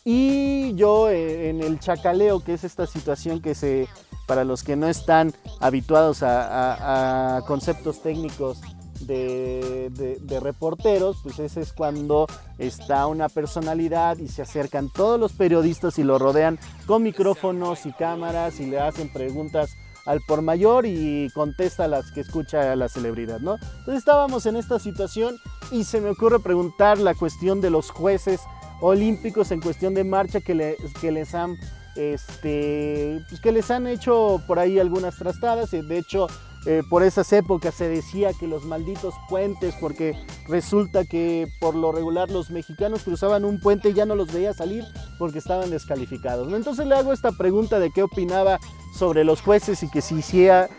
y 0.04 0.74
yo 0.76 1.10
eh, 1.10 1.50
en 1.50 1.62
el 1.62 1.80
chacaleo, 1.80 2.44
que 2.44 2.54
es 2.54 2.64
esta 2.64 2.88
situación 2.88 3.42
que 3.42 3.54
se, 3.54 3.88
para 4.26 4.44
los 4.44 4.64
que 4.64 4.76
no 4.76 4.88
están 4.88 5.34
habituados 5.60 6.24
a, 6.24 7.42
conceptos 7.48 8.02
técnicos 8.02 8.62
de, 9.02 10.40
reporteros, 10.42 11.18
pues 11.22 11.40
ese 11.40 11.62
es 11.62 11.74
cuando 11.74 12.28
está 12.58 13.08
una 13.08 13.30
personalidad 13.30 14.18
y 14.18 14.28
se 14.28 14.42
acercan 14.42 14.90
todos 14.90 15.20
los 15.20 15.34
periodistas 15.34 16.00
y 16.00 16.04
lo 16.04 16.18
rodean 16.18 16.58
con 16.88 17.04
micrófonos 17.04 17.86
y 17.86 17.92
cámaras 17.92 18.60
y 18.60 18.66
le 18.68 18.80
hacen 18.80 19.12
preguntas 19.12 19.70
al 20.06 20.20
por 20.28 20.42
mayor 20.42 20.88
y 20.88 21.30
contesta 21.36 21.88
las 21.88 22.12
que 22.12 22.22
escucha 22.22 22.76
la 22.76 22.90
celebridad, 22.90 23.40
¿no? 23.40 23.56
Entonces 23.62 23.98
estábamos 24.00 24.48
en 24.48 24.56
esta 24.56 24.80
situación 24.80 25.38
y 25.70 25.84
se 25.84 26.02
me 26.02 26.10
ocurre 26.10 26.40
preguntar 26.40 26.98
la 26.98 27.14
cuestión 27.14 27.62
de 27.62 27.70
los 27.70 27.92
jueces 27.92 28.42
olímpicos 28.82 29.52
en 29.52 29.62
cuestión 29.62 29.94
de 29.94 30.04
marcha 30.04 30.42
que, 30.42 30.76
que 31.00 31.12
les 31.12 31.34
han 31.34 31.58
este, 31.96 33.24
pues 33.30 33.42
que 33.42 33.52
les 33.52 33.70
han 33.72 33.88
hecho 33.88 34.42
por 34.48 34.60
ahí 34.60 34.80
algunas 34.80 35.18
trastadas. 35.18 35.72
De 35.72 35.98
hecho, 35.98 36.28
eh, 36.68 36.84
por 36.90 37.02
esas 37.02 37.34
épocas 37.34 37.74
se 37.74 37.90
decía 37.90 38.34
que 38.40 38.48
los 38.48 38.66
malditos 38.66 39.16
puentes, 39.30 39.74
porque 39.80 40.16
resulta 40.48 41.06
que 41.06 41.48
por 41.60 41.76
lo 41.76 41.92
regular 41.92 42.30
los 42.30 42.52
mexicanos 42.52 43.04
cruzaban 43.04 43.46
un 43.46 43.60
puente 43.60 43.90
y 43.90 43.94
ya 43.94 44.06
no 44.06 44.16
los 44.16 44.32
veía 44.32 44.54
salir 44.54 44.84
porque 45.18 45.40
estaban 45.40 45.72
descalificados. 45.72 46.54
Entonces 46.54 46.86
le 46.86 46.96
hago 46.96 47.14
esta 47.14 47.32
pregunta 47.32 47.80
de 47.80 47.90
qué 47.92 48.04
opinaba 48.04 48.60
sobre 48.94 49.24
los 49.24 49.42
jueces 49.42 49.82
y 49.82 49.90
que 49.90 50.02
si, 50.02 50.22
si, 50.22 50.46
era, 50.48 50.70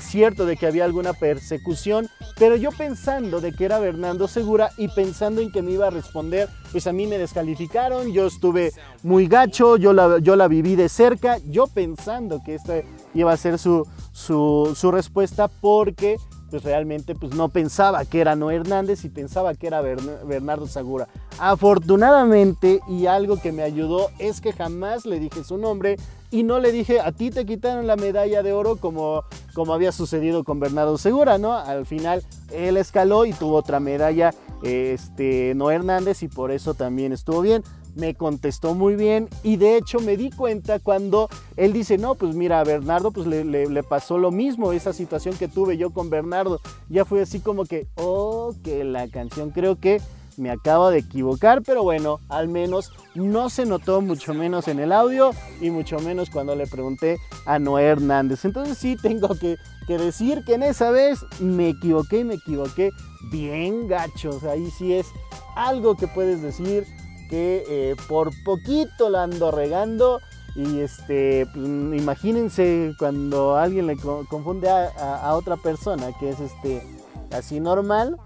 cierto 0.00 0.46
de 0.46 0.56
que 0.56 0.66
había 0.66 0.84
alguna 0.84 1.12
persecución, 1.12 2.08
pero 2.38 2.56
yo 2.56 2.70
pensando 2.70 3.40
de 3.40 3.52
que 3.52 3.64
era 3.64 3.78
Bernardo 3.78 4.28
Segura 4.28 4.70
y 4.76 4.88
pensando 4.88 5.40
en 5.40 5.50
que 5.50 5.62
me 5.62 5.70
iba 5.72 5.86
a 5.86 5.90
responder, 5.90 6.48
pues 6.70 6.86
a 6.86 6.92
mí 6.92 7.06
me 7.06 7.18
descalificaron, 7.18 8.12
yo 8.12 8.26
estuve 8.26 8.72
muy 9.02 9.26
gacho, 9.26 9.76
yo 9.76 9.92
la, 9.92 10.18
yo 10.18 10.36
la 10.36 10.46
viví 10.46 10.76
de 10.76 10.88
cerca, 10.88 11.38
yo 11.46 11.66
pensando 11.66 12.42
que 12.44 12.54
esta 12.54 12.82
iba 13.14 13.32
a 13.32 13.36
ser 13.36 13.58
su, 13.58 13.86
su, 14.12 14.74
su 14.76 14.90
respuesta 14.90 15.48
porque 15.48 16.16
pues 16.50 16.62
realmente 16.62 17.14
pues 17.14 17.34
no 17.34 17.48
pensaba 17.48 18.04
que 18.04 18.20
era 18.20 18.36
Noé 18.36 18.56
Hernández 18.56 19.04
y 19.04 19.08
pensaba 19.08 19.54
que 19.54 19.66
era 19.66 19.80
Bernardo 19.80 20.66
Segura. 20.66 21.08
Afortunadamente 21.38 22.80
y 22.88 23.06
algo 23.06 23.40
que 23.40 23.52
me 23.52 23.62
ayudó 23.62 24.10
es 24.18 24.40
que 24.40 24.52
jamás 24.52 25.06
le 25.06 25.18
dije 25.18 25.42
su 25.42 25.58
nombre 25.58 25.96
y 26.30 26.42
no 26.42 26.58
le 26.58 26.72
dije 26.72 27.00
a 27.00 27.12
ti 27.12 27.30
te 27.30 27.46
quitaron 27.46 27.86
la 27.86 27.96
medalla 27.96 28.42
de 28.42 28.52
oro 28.52 28.76
como, 28.76 29.24
como 29.54 29.74
había 29.74 29.92
sucedido 29.92 30.44
con 30.44 30.60
Bernardo 30.60 30.98
Segura, 30.98 31.38
¿no? 31.38 31.52
Al 31.52 31.86
final 31.86 32.22
él 32.52 32.76
escaló 32.76 33.26
y 33.26 33.32
tuvo 33.32 33.56
otra 33.56 33.80
medalla 33.80 34.34
este, 34.62 35.54
Noé 35.54 35.76
Hernández 35.76 36.22
y 36.22 36.28
por 36.28 36.50
eso 36.50 36.74
también 36.74 37.12
estuvo 37.12 37.40
bien 37.40 37.62
me 37.96 38.14
contestó 38.14 38.74
muy 38.74 38.94
bien 38.94 39.28
y 39.42 39.56
de 39.56 39.76
hecho 39.76 39.98
me 40.00 40.16
di 40.16 40.30
cuenta 40.30 40.78
cuando 40.78 41.28
él 41.56 41.72
dice, 41.72 41.98
no, 41.98 42.14
pues 42.14 42.34
mira, 42.36 42.60
a 42.60 42.64
Bernardo 42.64 43.10
pues 43.10 43.26
le, 43.26 43.82
pasó 43.82 44.18
lo 44.18 44.30
mismo, 44.30 44.72
esa 44.72 44.92
situación 44.92 45.34
que 45.36 45.48
tuve 45.48 45.76
yo 45.76 45.90
con 45.90 46.10
Bernardo. 46.10 46.60
Ya 46.88 47.04
fue 47.04 47.22
así 47.22 47.40
como 47.40 47.64
que, 47.64 47.88
oh, 47.96 48.54
que 48.62 48.84
la 48.84 49.08
canción 49.08 49.50
creo 49.50 49.80
que 49.80 50.00
me 50.36 50.50
acabo 50.50 50.90
de 50.90 50.98
equivocar, 50.98 51.62
pero 51.62 51.82
bueno, 51.82 52.20
al 52.28 52.48
menos 52.48 52.92
no 53.14 53.50
se 53.50 53.66
notó 53.66 54.00
mucho 54.00 54.34
menos 54.34 54.68
en 54.68 54.78
el 54.78 54.92
audio 54.92 55.30
y 55.60 55.70
mucho 55.70 55.98
menos 56.00 56.30
cuando 56.30 56.54
le 56.54 56.66
pregunté 56.66 57.18
a 57.46 57.58
Noé 57.58 57.84
Hernández. 57.84 58.44
Entonces 58.44 58.78
sí 58.78 58.96
tengo 59.00 59.30
que, 59.38 59.56
decir 59.88 60.44
que 60.44 60.54
en 60.54 60.62
esa 60.62 60.90
vez 60.90 61.20
me 61.40 61.70
equivoqué 61.70 62.20
y 62.20 62.24
me 62.24 62.34
equivoqué 62.34 62.90
bien 63.30 63.88
gachos. 63.88 64.44
Ahí 64.44 64.70
sí 64.70 64.94
es 64.94 65.06
algo 65.54 65.96
que 65.96 66.08
puedes 66.08 66.42
decir 66.42 66.84
que 67.30 67.64
eh, 67.68 67.96
por 68.08 68.30
poquito 68.44 69.10
la 69.10 69.24
ando 69.24 69.50
regando. 69.50 70.20
Y 70.54 70.80
este, 70.80 71.46
pues, 71.52 71.66
imagínense 71.66 72.94
cuando 72.98 73.56
alguien 73.56 73.86
le 73.86 73.96
confunde 73.96 74.70
a, 74.70 75.34
otra 75.34 75.58
persona 75.58 76.12
que 76.18 76.30
es 76.30 76.40
este, 76.40 76.82
así 77.30 77.60
normal, 77.60 78.16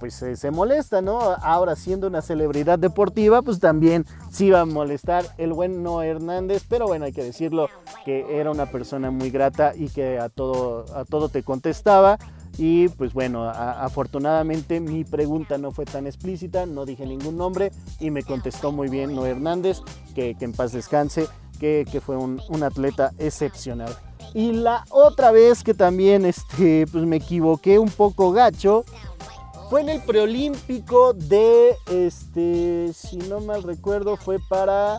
pues 0.00 0.14
se 0.14 0.50
molesta, 0.50 1.02
¿no? 1.02 1.18
Ahora 1.20 1.76
siendo 1.76 2.06
una 2.06 2.22
celebridad 2.22 2.78
deportiva, 2.78 3.42
pues 3.42 3.58
también 3.60 4.06
sí 4.30 4.50
va 4.50 4.60
a 4.60 4.64
molestar 4.64 5.24
el 5.38 5.52
buen 5.52 5.82
No 5.82 6.02
Hernández, 6.02 6.64
pero 6.68 6.86
bueno, 6.86 7.04
hay 7.04 7.12
que 7.12 7.24
decirlo 7.24 7.68
que 8.04 8.38
era 8.40 8.50
una 8.50 8.66
persona 8.66 9.10
muy 9.10 9.30
grata 9.30 9.72
y 9.74 9.88
que 9.88 10.18
a 10.18 10.28
todo, 10.28 10.84
a 10.94 11.04
todo 11.04 11.28
te 11.28 11.42
contestaba. 11.42 12.18
Y 12.56 12.88
pues 12.88 13.12
bueno, 13.12 13.48
afortunadamente 13.48 14.80
mi 14.80 15.04
pregunta 15.04 15.58
no 15.58 15.70
fue 15.70 15.84
tan 15.84 16.08
explícita, 16.08 16.66
no 16.66 16.86
dije 16.86 17.06
ningún 17.06 17.36
nombre 17.36 17.70
y 18.00 18.10
me 18.10 18.24
contestó 18.24 18.72
muy 18.72 18.88
bien 18.88 19.14
No 19.14 19.26
Hernández, 19.26 19.80
que, 20.14 20.36
en 20.40 20.52
paz 20.52 20.72
descanse, 20.72 21.28
que, 21.60 22.00
fue 22.04 22.16
un, 22.16 22.40
atleta 22.62 23.12
excepcional. 23.18 23.96
Y 24.34 24.52
la 24.52 24.84
otra 24.90 25.30
vez 25.30 25.62
que 25.62 25.72
también 25.72 26.24
este, 26.24 26.86
pues 26.90 27.04
me 27.04 27.16
equivoqué 27.16 27.78
un 27.78 27.90
poco 27.90 28.32
gacho, 28.32 28.84
fue 29.68 29.82
en 29.82 29.90
el 29.90 30.00
preolímpico 30.00 31.12
de, 31.12 31.76
este, 31.90 32.90
si 32.94 33.16
no 33.16 33.40
mal 33.40 33.62
recuerdo, 33.62 34.16
fue 34.16 34.38
para 34.48 34.98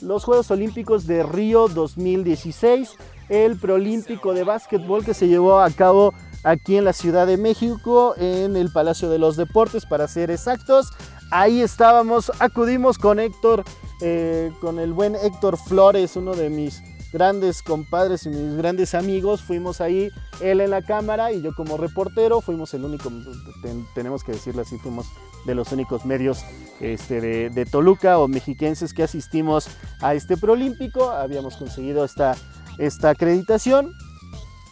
los 0.00 0.24
Juegos 0.24 0.50
Olímpicos 0.50 1.06
de 1.06 1.22
Río 1.24 1.68
2016, 1.68 2.96
el 3.28 3.58
preolímpico 3.58 4.32
de 4.32 4.44
básquetbol 4.44 5.04
que 5.04 5.14
se 5.14 5.26
llevó 5.26 5.60
a 5.60 5.70
cabo 5.70 6.12
aquí 6.44 6.76
en 6.76 6.84
la 6.84 6.92
Ciudad 6.92 7.26
de 7.26 7.38
México, 7.38 8.14
en 8.16 8.56
el 8.56 8.70
Palacio 8.70 9.10
de 9.10 9.18
los 9.18 9.36
Deportes, 9.36 9.84
para 9.86 10.06
ser 10.06 10.30
exactos. 10.30 10.90
Ahí 11.30 11.60
estábamos, 11.60 12.30
acudimos 12.38 12.98
con 12.98 13.18
Héctor, 13.18 13.64
eh, 14.00 14.52
con 14.60 14.78
el 14.78 14.92
buen 14.92 15.16
Héctor 15.16 15.56
Flores, 15.56 16.14
uno 16.16 16.34
de 16.34 16.50
mis 16.50 16.82
grandes 17.14 17.62
compadres 17.62 18.26
y 18.26 18.28
mis 18.28 18.56
grandes 18.56 18.94
amigos. 18.94 19.40
Fuimos 19.40 19.80
ahí, 19.80 20.10
él 20.40 20.60
en 20.60 20.70
la 20.70 20.82
cámara 20.82 21.32
y 21.32 21.40
yo 21.40 21.54
como 21.54 21.76
reportero. 21.76 22.40
Fuimos 22.40 22.74
el 22.74 22.84
único, 22.84 23.10
tenemos 23.94 24.24
que 24.24 24.32
decirlo 24.32 24.62
así, 24.62 24.76
fuimos 24.78 25.06
de 25.46 25.54
los 25.54 25.70
únicos 25.72 26.04
medios 26.04 26.44
este, 26.80 27.20
de, 27.20 27.50
de, 27.50 27.66
Toluca 27.66 28.18
o 28.18 28.26
mexiquenses 28.26 28.92
que 28.92 29.04
asistimos 29.04 29.68
a 30.00 30.14
este 30.14 30.36
preolímpico. 30.36 31.10
Habíamos 31.10 31.56
conseguido 31.56 32.04
esta, 32.04 32.34
esta 32.78 33.10
acreditación 33.10 33.94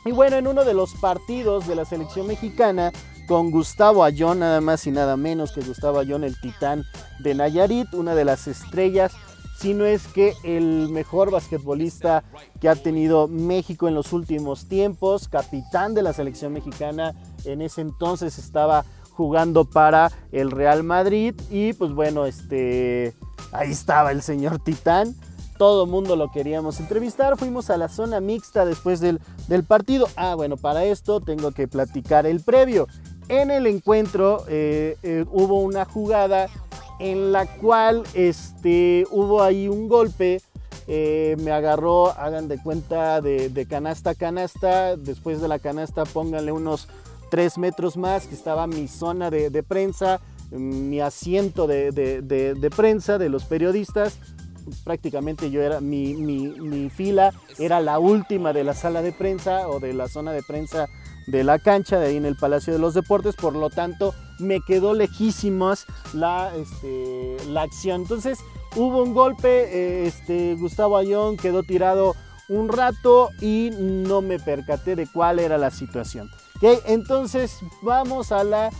y 0.05 0.11
bueno, 0.11 0.37
en 0.37 0.49
uno 0.49 0.65
de 0.65 0.75
los 0.75 0.95
partidos 0.95 1.69
de 1.69 1.77
la 1.77 1.85
selección 1.85 2.27
mexicana, 2.27 2.91
con 3.29 3.53
Gustavo 3.53 4.03
Ayón, 4.03 4.41
nada 4.41 4.61
más 4.61 4.85
y 4.89 4.91
nada 4.91 5.17
menos 5.17 5.53
que 5.53 5.61
Gustavo 5.61 6.01
Ayón, 6.01 6.25
el 6.25 6.41
titán 6.41 6.85
de 7.21 7.35
Nayarit, 7.35 7.95
una 7.95 8.17
de 8.17 8.25
las 8.25 8.49
estrellas, 8.49 9.13
si 9.63 9.75
no 9.75 9.85
es 9.85 10.09
que 10.09 10.35
el 10.43 10.89
mejor 10.89 11.31
basquetbolista 11.31 12.25
que 12.61 12.69
ha 12.69 12.75
tenido 12.75 13.29
México 13.29 13.87
en 13.87 13.95
los 13.95 14.13
últimos 14.13 14.67
tiempos, 14.67 15.29
capitán 15.29 15.95
de 15.95 16.03
la 16.03 16.13
selección 16.13 16.53
mexicana, 16.53 17.15
en 17.45 17.63
ese 17.63 17.81
entonces 17.81 18.39
estaba 18.39 18.85
jugando 19.13 19.65
para 19.65 20.11
el 20.33 20.51
Real 20.51 20.83
Madrid 20.83 21.37
y 21.49 21.75
pues 21.75 21.93
bueno, 21.93 22.27
este 22.27 23.15
ahí 23.53 23.71
estaba 23.71 24.11
el 24.11 24.23
señor 24.23 24.59
Titán 24.59 25.15
todo 25.59 25.87
mundo 25.87 26.17
lo 26.17 26.33
queríamos 26.33 26.81
entrevistar. 26.81 27.37
Fuimos 27.39 27.71
a 27.71 27.77
la 27.77 27.89
zona 27.89 28.19
mixta 28.21 28.65
después 28.65 28.99
del, 28.99 29.21
partido. 29.69 30.09
Ah, 30.17 30.35
bueno, 30.35 30.57
para 30.57 30.83
esto 30.83 31.21
tengo 31.21 31.53
que 31.53 31.69
platicar 31.69 32.27
el 32.27 32.41
previo. 32.41 32.89
En 33.29 33.53
el 33.53 33.69
encuentro 33.69 34.45
eh, 34.49 34.97
eh, 35.05 35.25
hubo 35.31 35.61
una 35.61 35.85
jugada 35.85 36.49
en 37.03 37.33
la 37.33 37.47
cual 37.47 38.05
este, 38.15 39.05
hubo 39.11 39.43
ahí 39.43 39.67
un 39.67 39.89
golpe. 39.89 40.41
Eh, 40.87 41.37
me 41.41 41.51
agarró, 41.51 42.11
hagan 42.11 42.47
de 42.47 42.63
cuenta, 42.63 43.21
de, 43.21 43.67
canasta 43.69 44.11
a 44.11 44.15
canasta. 44.15 44.97
Después 44.97 45.41
de 45.41 45.49
la 45.49 45.59
canasta, 45.59 46.05
pónganle 46.05 46.53
unos 46.53 46.87
3 47.31 47.59
metros 47.59 47.97
más, 47.97 48.29
que 48.29 48.37
estaba 48.37 48.69
mi 48.69 48.87
zona 48.87 49.31
de, 49.31 49.63
prensa, 49.65 50.21
mi 50.53 51.01
asiento 51.01 51.67
de, 51.67 52.71
prensa 52.75 53.19
de 53.19 53.29
los 53.29 53.45
periodistas 53.45 54.19
prácticamente 54.85 55.51
yo 55.51 55.61
era, 55.61 55.81
mi, 55.81 56.89
fila 56.95 57.33
era 57.59 57.81
la 57.81 57.99
última 57.99 58.53
de 58.53 58.63
la 58.63 58.75
sala 58.75 59.03
de 59.03 59.11
prensa 59.11 59.69
o 59.69 59.81
de 59.81 59.93
la 59.93 60.07
zona 60.07 60.31
de 60.31 60.45
prensa 60.45 60.87
de 61.27 61.45
la 61.45 61.59
cancha, 61.59 61.99
de 61.99 62.09
ahí 62.09 62.17
en 62.17 62.27
el 62.27 62.37
Palacio 62.37 62.73
de 62.73 62.79
los 62.79 62.95
Deportes, 62.95 63.37
por 63.37 63.55
lo 63.55 63.71
tanto 63.71 64.15
me 64.39 64.61
quedó 64.61 64.95
lejísimos 64.95 65.87
la, 66.13 66.53
este, 66.57 67.37
la 67.49 67.63
acción. 67.63 68.03
Entonces 68.03 68.39
hubo 68.77 69.03
un 69.03 69.15
golpe, 69.15 69.49
eh, 69.49 70.07
este, 70.07 70.55
Gustavo 70.55 70.97
Ayón 70.97 71.37
quedó 71.37 71.63
tirado 71.63 72.15
un 72.49 72.69
rato 72.69 73.31
y 73.41 73.71
no 73.73 74.21
me 74.21 74.39
percaté 74.39 74.97
de 74.97 75.07
cuál 75.07 75.39
era 75.39 75.59
la 75.59 75.71
situación. 75.71 76.31
Entonces 76.87 77.59
vamos 77.83 78.31
a 78.31 78.45
la 78.45 78.71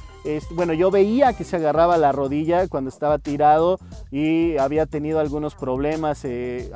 bueno, 0.51 0.73
yo 0.73 0.91
veía 0.91 1.33
que 1.33 1.45
se 1.45 1.57
agarraba 1.57 1.97
la 1.99 2.13
rodilla 2.13 2.69
cuando 2.69 2.89
estaba 2.91 3.19
tirado 3.19 3.79
y 4.11 4.57
había 4.57 4.87
tenido 4.87 5.19
algunos 5.21 5.55
problemas 5.55 6.25
eh, 6.25 6.71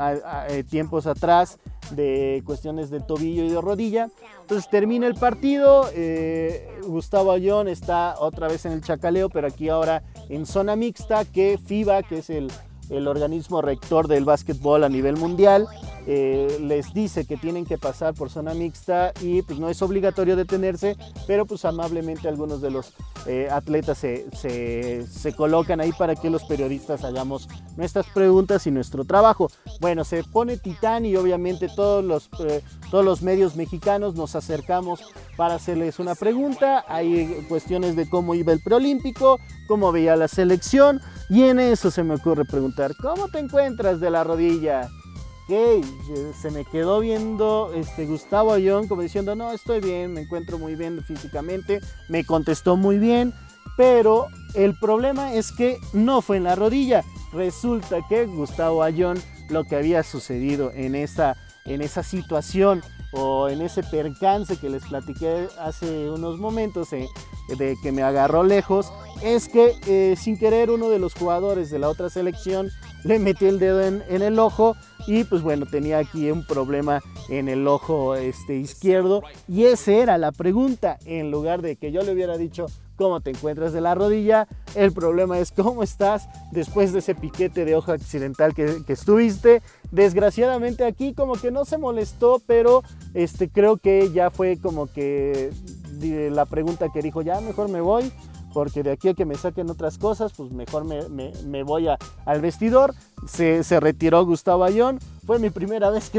eh, 0.49 0.65
tiempos 0.65 1.07
atrás 1.07 1.59
de 1.91 2.43
cuestiones 2.45 2.91
de 2.91 3.01
tobillo 3.01 3.45
y 3.45 3.51
de 3.51 3.61
rodilla. 3.61 4.09
Entonces 4.41 4.69
termina 4.69 5.07
el 5.07 5.15
partido, 5.15 5.89
eh, 5.95 6.69
Gustavo 6.87 7.31
Ayón 7.33 7.69
está 7.69 8.17
otra 8.19 8.49
vez 8.49 8.67
en 8.67 8.73
el 8.73 8.83
chacaleo, 8.83 9.29
pero 9.29 9.47
aquí 9.47 9.69
ahora 9.69 10.03
en 10.29 10.47
zona 10.47 10.75
mixta, 10.75 11.25
que 11.25 11.59
FIBA, 11.59 12.03
que 12.03 12.19
es 12.19 12.31
el 12.31 12.51
el 12.91 13.09
organismo 13.09 13.63
rector 13.63 14.09
del 14.09 14.25
básquetbol 14.25 14.85
a 14.85 14.89
nivel 14.89 15.17
mundial 15.17 15.67
eh, 16.09 16.59
les 16.61 16.95
dice 16.95 17.27
que 17.27 17.37
tienen 17.37 17.67
que 17.67 17.79
pasar 17.79 18.15
por 18.15 18.31
zona 18.31 18.55
mixta 18.55 19.13
y 19.21 19.43
pues 19.43 19.59
no 19.59 19.69
es 19.69 19.83
obligatorio 19.83 20.37
detenerse, 20.37 20.97
pero 21.27 21.47
pues 21.47 21.65
amablemente 21.65 22.29
algunos 22.29 22.61
de 22.61 22.71
los 22.71 22.93
eh, 23.27 23.49
atletas 23.51 23.99
se, 23.99 25.35
colocan 25.37 25.81
ahí 25.81 25.91
para 25.93 26.15
que 26.15 26.31
los 26.31 26.45
periodistas 26.45 27.03
hagamos 27.03 27.49
nuestras 27.77 28.07
preguntas 28.07 28.67
y 28.69 28.71
nuestro 28.71 29.05
trabajo. 29.05 29.51
Bueno, 29.81 30.05
se 30.05 30.23
pone 30.23 30.57
titán 30.57 31.05
y 31.05 31.17
obviamente 31.17 31.69
todos 31.75 32.05
los, 32.05 32.31
eh, 32.39 32.63
todos 32.91 33.05
los 33.05 33.23
medios 33.23 33.57
mexicanos 33.57 34.15
nos 34.15 34.37
acercamos 34.37 35.01
para 35.37 35.55
hacerles 35.55 35.99
una 35.99 36.15
pregunta. 36.15 36.85
Hay 36.87 37.45
cuestiones 37.49 37.97
de 37.97 38.09
cómo 38.09 38.37
iba 38.37 38.53
el 38.53 38.63
preolímpico, 38.63 39.41
cómo 39.67 39.91
veía 39.91 40.15
la 40.15 40.29
selección 40.29 41.01
y 41.29 41.43
en 41.43 41.59
eso 41.59 41.91
se 41.91 42.05
me 42.05 42.15
ocurre 42.15 42.45
preguntar, 42.45 42.93
¿cómo 43.03 43.27
te 43.27 43.41
encuentras 43.41 43.99
de 43.99 44.11
la 44.11 44.23
rodilla? 44.23 44.89
Que 45.47 45.81
se 46.41 46.51
me 46.51 46.65
quedó 46.65 47.01
viendo 47.01 47.73
este 47.75 48.07
Gustavo 48.07 48.53
Ayón 48.53 48.89
como 48.89 49.03
diciendo, 49.03 49.37
no, 49.37 49.53
estoy 49.53 49.81
bien, 49.81 50.13
me 50.13 50.23
encuentro 50.23 50.59
muy 50.59 50.75
bien 50.75 51.03
físicamente, 51.05 51.81
me 52.09 52.25
contestó 52.25 52.77
muy 52.77 52.99
bien, 52.99 53.33
pero 53.77 54.27
el 54.55 54.75
problema 54.79 55.35
es 55.35 55.53
que 55.53 55.79
no 55.93 56.21
fue 56.21 56.39
en 56.39 56.45
la 56.45 56.57
rodilla. 56.57 57.05
Resulta 57.33 57.99
que 58.09 58.27
Gustavo 58.27 58.83
Ayón, 58.83 59.19
lo 59.49 59.65
que 59.65 59.77
había 59.77 60.03
sucedido 60.03 60.73
en 60.75 60.95
esa, 60.95 61.37
en 61.65 61.81
esa 61.81 62.03
situación 62.03 62.83
o 63.13 63.49
en 63.49 63.63
ese 63.63 63.83
percance 63.85 64.57
que 64.57 64.69
les 64.69 64.85
platiqué 64.85 65.47
hace 65.61 66.11
unos 66.11 66.39
momentos 66.39 66.93
eh, 66.93 67.09
de 67.57 67.77
que 67.83 67.93
me 67.93 68.03
agarró 68.03 68.43
lejos, 68.43 68.93
es 69.23 69.49
que 69.49 69.75
eh, 69.87 70.17
sin 70.17 70.39
querer 70.39 70.71
uno 70.71 70.89
de 70.89 70.99
los 70.99 71.15
jugadores 71.15 71.71
de 71.71 71.79
la 71.79 71.89
otra 71.89 72.11
selección 72.11 72.71
le 73.05 73.19
metió 73.21 73.49
el 73.49 73.61
dedo 73.61 73.83
en, 73.83 74.03
en 74.09 74.23
el 74.23 74.39
ojo 74.39 74.77
y 75.07 75.25
pues 75.25 75.43
bueno, 75.43 75.67
tenía 75.67 75.99
aquí 75.99 76.31
un 76.31 76.45
problema 76.45 77.03
en 77.29 77.49
el 77.49 77.67
ojo 77.67 78.15
este, 78.15 78.57
izquierdo 78.57 79.23
y 79.49 79.65
esa 79.65 79.93
era 79.93 80.19
la 80.19 80.33
pregunta. 80.33 80.99
En 81.05 81.31
lugar 81.31 81.63
de 81.63 81.77
que 81.77 81.93
yo 81.93 82.03
le 82.03 82.13
hubiera 82.13 82.37
dicho 82.37 82.67
cómo 82.97 83.21
te 83.21 83.31
encuentras 83.31 83.73
de 83.73 83.81
la 83.81 83.95
rodilla, 83.95 84.49
el 84.75 84.93
problema 84.93 85.39
es 85.39 85.53
cómo 85.53 85.83
estás 85.83 86.29
después 86.51 86.93
de 86.93 87.01
ese 87.01 87.15
piquete 87.15 87.65
de 87.65 87.77
ojo 87.77 87.93
accidental 87.93 88.55
que, 88.55 88.83
estuviste. 88.89 89.63
Desgraciadamente 89.93 90.85
aquí 90.85 91.15
como 91.15 91.35
que 91.35 91.51
no 91.51 91.65
se 91.65 91.79
molestó, 91.79 92.41
pero 92.47 92.83
este, 93.15 93.49
creo 93.49 93.77
que 93.77 94.11
ya 94.13 94.31
fue 94.31 94.59
como 94.59 94.87
que 94.87 95.51
la 96.01 96.45
pregunta 96.47 96.89
que 96.93 97.03
dijo, 97.03 97.23
ya 97.23 97.41
mejor 97.41 97.69
me 97.69 97.81
voy 97.81 98.13
porque 98.57 98.83
de 98.83 98.91
aquí 98.91 99.09
a 99.09 99.13
que 99.13 99.27
me 99.27 99.35
saquen 99.35 99.69
otras 99.69 99.99
cosas, 99.99 100.33
pues 100.35 100.51
mejor 100.51 100.87
me, 100.87 101.63
voy 101.63 101.89
al 101.89 102.41
vestidor. 102.41 102.95
Se, 103.29 103.63
retiró 103.81 104.25
Gustavo 104.25 104.65
Ayón. 104.65 104.99
Fue 105.27 105.39
mi 105.39 105.51
primera 105.51 105.91
vez 105.91 106.11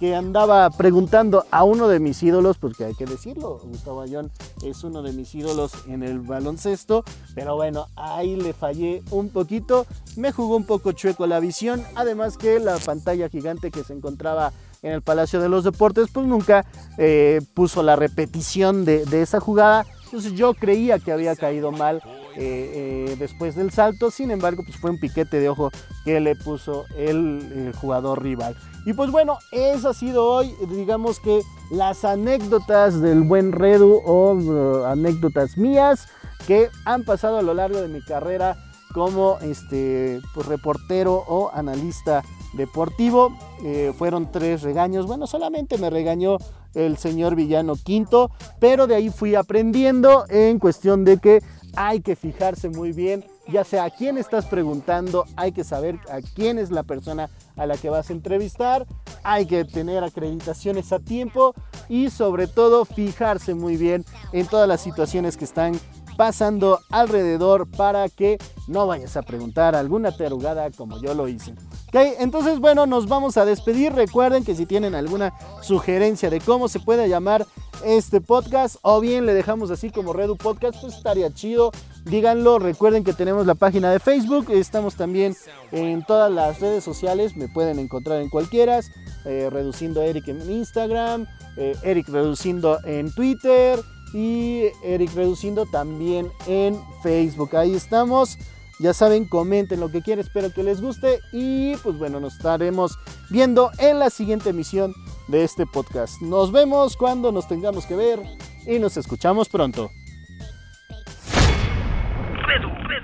que, 0.00 0.14
andaba 0.16 0.68
preguntando 0.70 1.44
a 1.52 1.62
uno 1.62 1.86
de 1.86 2.00
mis 2.00 2.20
ídolos, 2.20 2.58
porque 2.58 2.86
hay 2.86 2.94
que 2.96 3.06
decirlo, 3.06 3.60
Gustavo 3.62 4.00
Ayón 4.00 4.32
es 4.64 4.82
uno 4.82 5.02
de 5.02 5.12
mis 5.12 5.32
ídolos 5.36 5.86
en 5.86 6.02
el 6.02 6.18
baloncesto, 6.18 7.04
pero 7.36 7.54
bueno, 7.54 7.86
ahí 7.94 8.34
le 8.34 8.54
fallé 8.54 9.04
un 9.12 9.28
poquito, 9.28 9.86
me 10.16 10.32
jugó 10.32 10.56
un 10.56 10.64
poco 10.64 10.90
chueco 10.90 11.28
la 11.28 11.38
visión, 11.38 11.80
además 11.94 12.38
que 12.38 12.58
la 12.58 12.76
pantalla 12.78 13.28
gigante 13.28 13.70
que 13.70 13.84
se 13.84 13.92
encontraba 13.92 14.52
en 14.82 14.94
el 14.94 15.02
Palacio 15.02 15.40
de 15.40 15.48
los 15.48 15.62
Deportes, 15.62 16.08
pues 16.12 16.26
nunca 16.26 16.66
eh, 16.98 17.40
puso 17.54 17.84
la 17.84 17.94
repetición 17.94 18.84
de 18.84 19.22
esa 19.22 19.38
jugada 19.38 19.86
entonces 20.12 20.34
yo 20.34 20.52
creía 20.52 20.98
que 20.98 21.10
había 21.10 21.34
caído 21.34 21.72
mal 21.72 22.02
eh, 22.36 23.06
eh, 23.08 23.16
después 23.18 23.54
del 23.54 23.70
salto, 23.70 24.10
sin 24.10 24.30
embargo 24.30 24.62
pues 24.62 24.76
fue 24.76 24.90
un 24.90 25.00
piquete 25.00 25.40
de 25.40 25.48
ojo 25.48 25.70
que 26.04 26.20
le 26.20 26.36
puso 26.36 26.84
el, 26.98 27.72
jugador 27.80 28.22
rival. 28.22 28.54
Y 28.84 28.92
pues 28.92 29.10
bueno, 29.10 29.38
eso 29.52 29.88
ha 29.88 29.94
sido 29.94 30.26
hoy, 30.26 30.54
digamos 30.68 31.18
que 31.18 31.40
las 31.70 32.04
anécdotas 32.04 33.00
del 33.00 33.22
buen 33.22 33.52
Redu 33.52 34.02
o 34.04 34.34
uh, 34.34 34.84
anécdotas 34.84 35.56
mías 35.56 36.08
que 36.46 36.68
han 36.84 37.04
pasado 37.04 37.38
a 37.38 37.42
lo 37.42 37.54
largo 37.54 37.80
de 37.80 37.88
mi 37.88 38.02
carrera 38.02 38.58
como 38.92 39.38
este, 39.40 40.20
pues, 40.34 40.46
reportero 40.46 41.24
o 41.26 41.50
analista 41.54 42.22
deportivo. 42.52 43.32
Eh, 43.64 43.92
fueron 43.96 44.30
tres 44.30 44.62
regaños, 44.62 45.06
bueno, 45.06 45.26
solamente 45.26 45.78
me 45.78 45.90
regañó 45.90 46.38
el 46.74 46.96
señor 46.96 47.34
Villano 47.34 47.76
Quinto, 47.76 48.30
pero 48.58 48.86
de 48.86 48.94
ahí 48.94 49.10
fui 49.10 49.34
aprendiendo 49.34 50.24
en 50.28 50.58
cuestión 50.58 51.04
de 51.04 51.18
que 51.18 51.42
hay 51.74 52.00
que 52.00 52.16
fijarse 52.16 52.68
muy 52.68 52.92
bien, 52.92 53.24
ya 53.48 53.64
sea 53.64 53.84
a 53.84 53.90
quién 53.90 54.18
estás 54.18 54.46
preguntando, 54.46 55.24
hay 55.36 55.52
que 55.52 55.64
saber 55.64 55.98
a 56.10 56.20
quién 56.20 56.58
es 56.58 56.70
la 56.70 56.82
persona 56.82 57.30
a 57.56 57.66
la 57.66 57.76
que 57.76 57.90
vas 57.90 58.10
a 58.10 58.12
entrevistar, 58.12 58.86
hay 59.22 59.46
que 59.46 59.64
tener 59.64 60.04
acreditaciones 60.04 60.92
a 60.92 60.98
tiempo 60.98 61.54
y 61.88 62.10
sobre 62.10 62.46
todo 62.46 62.84
fijarse 62.84 63.54
muy 63.54 63.76
bien 63.76 64.04
en 64.32 64.46
todas 64.46 64.68
las 64.68 64.80
situaciones 64.80 65.36
que 65.36 65.44
están 65.44 65.78
pasando 66.16 66.80
alrededor 66.90 67.68
para 67.70 68.08
que 68.08 68.38
no 68.68 68.86
vayas 68.86 69.16
a 69.16 69.22
preguntar 69.22 69.74
alguna 69.74 70.14
tarugada 70.14 70.70
como 70.70 71.00
yo 71.00 71.14
lo 71.14 71.26
hice. 71.26 71.54
Okay, 71.94 72.14
entonces 72.20 72.58
bueno, 72.58 72.86
nos 72.86 73.06
vamos 73.06 73.36
a 73.36 73.44
despedir. 73.44 73.92
Recuerden 73.92 74.46
que 74.46 74.54
si 74.54 74.64
tienen 74.64 74.94
alguna 74.94 75.34
sugerencia 75.60 76.30
de 76.30 76.40
cómo 76.40 76.68
se 76.68 76.80
puede 76.80 77.06
llamar 77.06 77.46
este 77.84 78.22
podcast 78.22 78.76
o 78.80 78.98
bien 78.98 79.26
le 79.26 79.34
dejamos 79.34 79.70
así 79.70 79.90
como 79.90 80.14
Redu 80.14 80.38
Podcast, 80.38 80.80
pues 80.80 80.94
estaría 80.96 81.34
chido. 81.34 81.70
Díganlo, 82.06 82.58
recuerden 82.58 83.04
que 83.04 83.12
tenemos 83.12 83.44
la 83.44 83.56
página 83.56 83.90
de 83.90 84.00
Facebook, 84.00 84.46
estamos 84.48 84.94
también 84.94 85.36
en 85.70 86.02
todas 86.06 86.32
las 86.32 86.60
redes 86.60 86.82
sociales, 86.82 87.36
me 87.36 87.48
pueden 87.48 87.78
encontrar 87.78 88.22
en 88.22 88.30
cualquiera, 88.30 88.80
eh, 89.26 89.50
Reduciendo 89.52 90.00
Eric 90.00 90.28
en 90.28 90.50
Instagram, 90.50 91.26
eh, 91.58 91.76
Eric 91.82 92.08
Reduciendo 92.08 92.78
en 92.86 93.12
Twitter, 93.12 93.78
y 94.14 94.64
Eric 94.82 95.14
Reduciendo 95.14 95.66
también 95.66 96.30
en 96.46 96.80
Facebook. 97.02 97.54
Ahí 97.54 97.74
estamos. 97.74 98.38
Ya 98.82 98.92
saben, 98.92 99.26
comenten 99.26 99.78
lo 99.78 99.92
que 99.92 100.02
quieran, 100.02 100.24
espero 100.24 100.52
que 100.52 100.64
les 100.64 100.80
guste 100.80 101.20
y 101.30 101.76
pues 101.84 101.96
bueno, 101.98 102.18
nos 102.18 102.34
estaremos 102.34 102.98
viendo 103.30 103.70
en 103.78 104.00
la 104.00 104.10
siguiente 104.10 104.50
emisión 104.50 104.92
de 105.28 105.44
este 105.44 105.66
podcast. 105.66 106.20
Nos 106.20 106.50
vemos 106.50 106.96
cuando 106.96 107.30
nos 107.30 107.46
tengamos 107.46 107.86
que 107.86 107.94
ver 107.94 108.18
y 108.66 108.80
nos 108.80 108.96
escuchamos 108.96 109.48
pronto. 109.48 109.88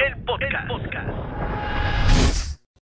El 0.01 0.25
podcast. 0.25 0.88